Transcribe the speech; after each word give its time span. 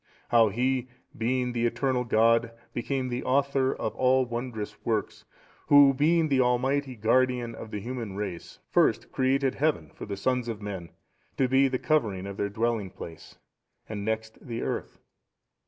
How 0.29 0.49
He, 0.49 0.87
being 1.15 1.53
the 1.53 1.67
eternal 1.67 2.03
God, 2.05 2.53
became 2.73 3.09
the 3.09 3.23
Author 3.23 3.71
of 3.75 3.93
all 3.95 4.25
wondrous 4.25 4.83
works, 4.83 5.25
Who 5.67 5.93
being 5.93 6.27
the 6.27 6.41
Almighty 6.41 6.95
Guardian 6.95 7.53
of 7.53 7.69
the 7.69 7.79
human 7.79 8.15
race, 8.15 8.57
first 8.71 9.11
created 9.11 9.53
heaven 9.53 9.91
for 9.93 10.07
the 10.07 10.17
sons 10.17 10.47
of 10.47 10.59
men 10.59 10.89
to 11.37 11.47
be 11.47 11.67
the 11.67 11.77
covering 11.77 12.25
of 12.25 12.37
their 12.37 12.49
dwelling 12.49 12.89
place, 12.89 13.37
and 13.87 14.03
next 14.03 14.43
the 14.43 14.63
earth." 14.63 14.97